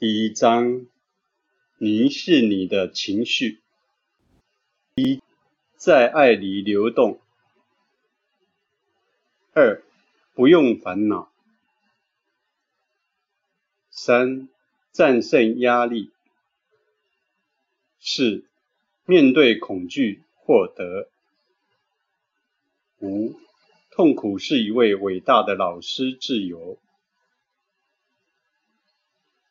[0.00, 0.86] 第一章，
[1.78, 3.58] 凝视你的情绪。
[4.94, 5.20] 一，
[5.74, 7.20] 在爱里流动。
[9.54, 9.82] 二，
[10.34, 11.32] 不用烦恼。
[13.90, 14.48] 三，
[14.92, 16.12] 战胜压力。
[17.98, 18.44] 四，
[19.04, 21.08] 面对恐惧获得。
[23.00, 23.34] 五，
[23.90, 26.78] 痛苦是一位伟大的老师，自由。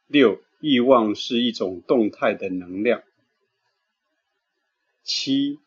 [0.08, 3.04] 六，欲望是一种动态的能量。
[5.04, 5.59] 七，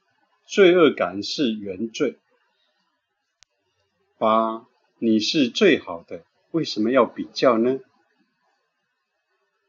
[0.46, 2.18] 罪恶感是原罪。
[4.16, 4.66] 八，
[4.98, 7.80] 你是最好的，为什么要比较呢？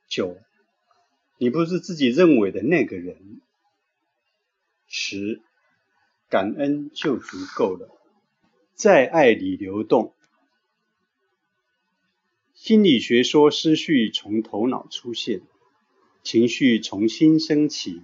[0.08, 0.38] 九，
[1.38, 3.42] 你不是自己认为的那个人。
[4.88, 5.42] 十，
[6.30, 7.90] 感恩就足够了，
[8.73, 10.14] 在爱里流动。
[12.64, 15.42] 心理学说，思绪从头脑出现，
[16.22, 18.03] 情绪从心升起。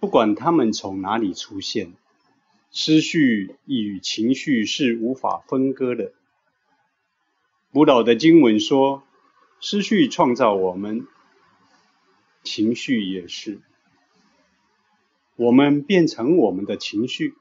[0.00, 1.94] 不管他们从哪里出现，
[2.72, 6.12] 思绪与情绪是无法分割的。
[7.70, 9.04] 古老的经文说，
[9.60, 11.06] 思绪创造我们，
[12.42, 13.60] 情绪也是。
[15.36, 17.36] 我们变成我们的情绪，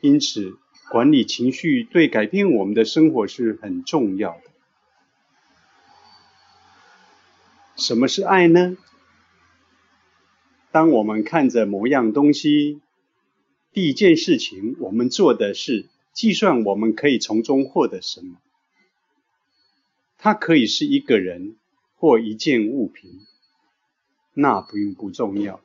[0.00, 0.56] 因此。
[0.90, 4.42] 管理情绪对改变我们的生活是很重要的。
[7.76, 8.76] 什么是爱呢？
[10.72, 12.80] 当我们看着某样东西，
[13.72, 18.38] 第一件事情我们做的是计算我们可以从中获得什么。
[20.18, 21.56] 它可以是一个人
[21.94, 23.20] 或一件物品，
[24.34, 25.60] 那并不重要。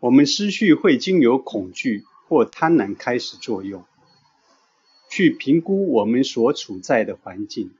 [0.00, 2.04] 我们思绪会经由恐惧。
[2.30, 3.84] 或贪婪开始作用，
[5.10, 7.72] 去评估我们所处在的环境，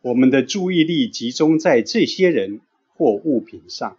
[0.00, 2.62] 我们的注意力集中在这些人
[2.96, 3.98] 或物品上，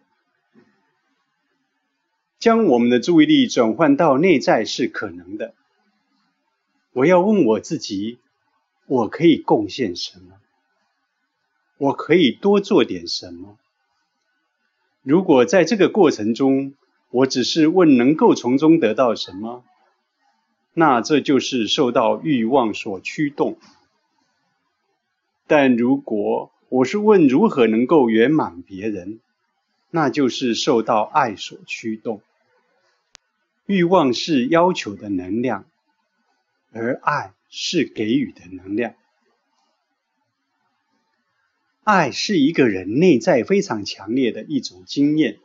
[2.39, 5.53] 将我们的注意力转换到内在是可能的。
[6.93, 8.17] 我要问我自己：
[8.87, 10.39] 我可以贡献什么？
[11.77, 13.59] 我可以多做点什么？
[15.03, 16.73] 如果在这个过程中，
[17.11, 19.63] 我只是问能够从中得到什么，
[20.73, 23.59] 那这就是受到欲望所驱动。
[25.45, 29.19] 但如果我是问如何能够圆满别人，
[29.89, 32.21] 那就是受到爱所驱动。
[33.65, 35.65] 欲望是要求的能量，
[36.71, 38.95] 而爱是给予的能量。
[41.83, 45.39] 爱是一个人内在非常强烈的一种经验。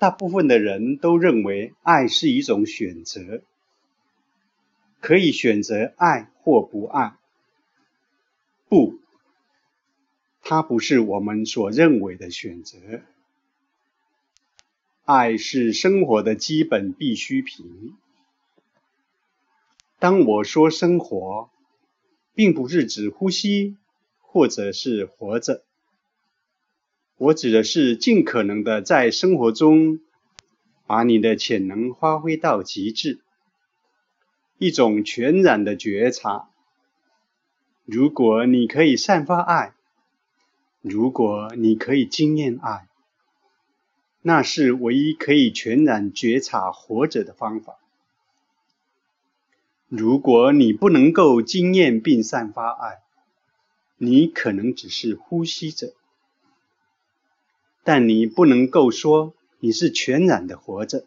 [0.00, 3.42] 大部分的人都认为爱是一种选择，
[4.98, 7.18] 可以选择爱或不爱。
[8.66, 8.98] 不，
[10.40, 12.78] 它不是我们所认为的选择。
[15.04, 17.94] 爱是生活的基本必需品。
[19.98, 21.50] 当我说生活，
[22.34, 23.76] 并不是指呼吸
[24.22, 25.62] 或者是活着。
[27.20, 30.00] 我指的是尽可能的在生活中
[30.86, 33.20] 把你的潜能发挥到极致，
[34.56, 36.48] 一种全然的觉察。
[37.84, 39.74] 如果你可以散发爱，
[40.80, 42.88] 如果你可以经验爱，
[44.22, 47.76] 那是唯一可以全然觉察活着的方法。
[49.88, 53.00] 如果你不能够经验并散发爱，
[53.98, 55.92] 你可能只是呼吸着。
[57.82, 61.06] 但你不能够说你是全然的活着。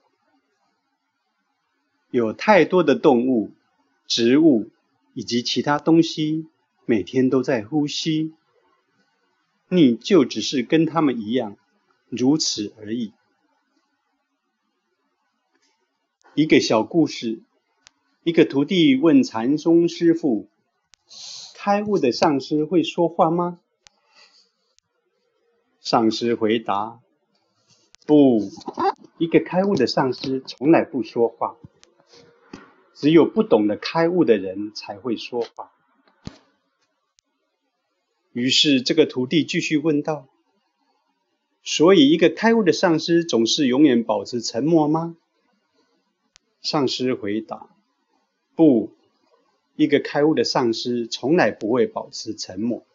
[2.11, 3.51] 有太多的动物、
[4.07, 4.69] 植物
[5.13, 6.47] 以及其他东西
[6.85, 8.33] 每天都在呼吸，
[9.69, 11.57] 你就只是跟他们一样，
[12.09, 13.13] 如此而已。
[16.35, 17.41] 一个小故事：
[18.23, 20.47] 一个徒弟问禅宗师傅
[21.55, 23.59] ：“开悟的上师会说话吗？”
[25.83, 27.01] 上师回答
[28.07, 28.39] ：“不，
[29.17, 31.57] 一个开悟的上师从来不说话，
[32.93, 35.73] 只有不懂得开悟的人才会说话。”
[38.31, 40.29] 于是这个徒弟继续问道
[41.63, 45.17] ：“所以一个开悟的上师总是永远保持沉默吗？”
[46.63, 47.67] 上师回答
[48.55, 48.93] ：“不，
[49.75, 52.85] 一个开悟的上师从来不会保持沉默。”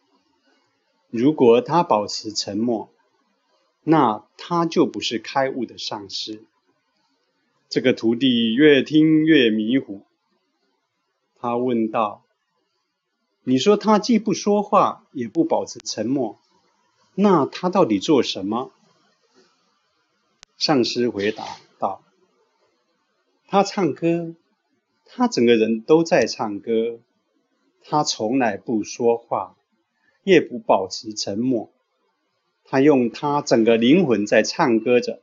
[1.11, 2.91] 如果他保持沉默，
[3.83, 6.45] 那他就不是开悟的上师。
[7.71, 10.03] 这个徒弟越听越迷糊，
[11.37, 12.25] 他问道
[13.45, 16.39] ：“你说他既不说话，也不保持沉默，
[17.15, 18.73] 那他到底做什么？
[20.57, 21.45] 上师回答
[21.79, 22.03] 道
[23.47, 24.35] ：“他唱歌，
[25.05, 27.01] 他整个人都在唱歌，
[27.83, 29.57] 他从来不说话，
[30.25, 31.73] 也不保持沉默，
[32.65, 35.21] 他用他整个灵魂在唱歌着。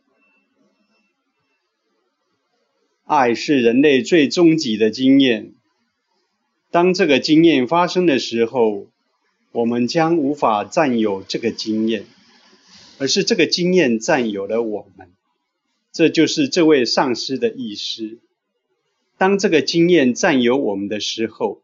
[3.05, 5.53] 爱是人类最终极的经验。
[6.71, 8.87] 当这个经验发生的时候，
[9.51, 12.05] 我们将无法占有这个经验，
[12.97, 15.11] 而是这个经验占有了我们。”
[15.93, 18.19] 这就是这位上师的意思。
[19.17, 21.61] 当这个经验占有我们的时候，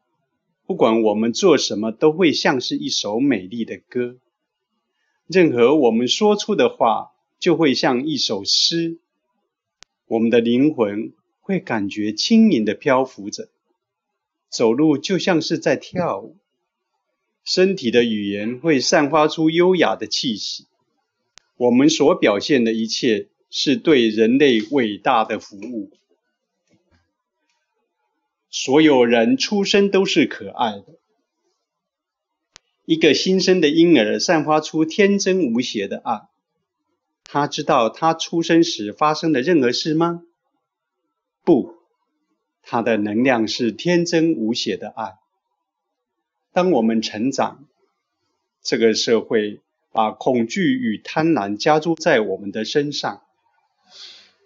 [0.65, 4.15] 不管我们做什么，都会像是一首美丽的歌。
[5.27, 8.97] 任何我们说出的话，就会像一首诗。
[10.07, 13.49] 我们的灵魂会感觉轻盈的漂浮着，
[14.49, 16.35] 走路就像是在跳舞。
[17.43, 20.65] 身体的语言会散发出优雅的气息。
[21.57, 23.27] 我们所表现的一切。
[23.53, 25.91] 是对人类伟大的服务。
[28.51, 30.85] 所有人出生都是可爱的。
[32.85, 36.27] 一个新生的婴儿散发出天真无邪的爱。
[37.23, 40.23] 他知道他出生时发生的任何事吗？
[41.45, 41.75] 不，
[42.61, 45.13] 他的能量是天真无邪的爱。
[46.51, 47.65] 当我们成长，
[48.61, 49.61] 这个社会
[49.93, 53.21] 把恐惧与贪婪加诸在我们的身上。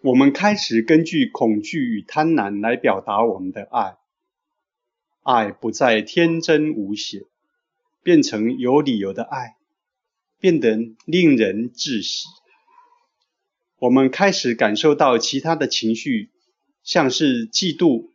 [0.06, 3.98] 我们开始根据恐惧与贪婪来表达我们的爱，
[5.24, 7.24] 爱不再天真无邪，
[8.04, 9.56] 变成有理由的爱，
[10.40, 12.28] 变得令人窒息。
[13.80, 16.30] 我们开始感受到其他的情绪，
[16.84, 18.12] 像是嫉妒、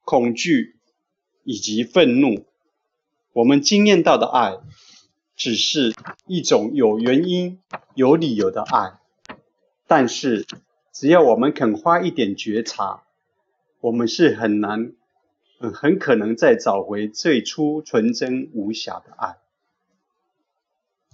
[0.00, 0.80] 恐惧
[1.44, 2.46] 以及愤怒。
[3.32, 4.56] 我们经验到的爱，
[5.36, 5.94] 只是
[6.26, 7.60] 一种有原因、
[7.94, 8.98] 有理由的爱，
[9.86, 10.44] 但是。
[10.98, 13.04] 只要我们肯花一点觉察，
[13.80, 14.94] 我们是很难，
[15.72, 19.36] 很可能再找回最初纯真无瑕的爱。